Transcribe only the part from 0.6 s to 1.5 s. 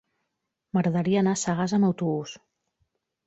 M'agradaria anar a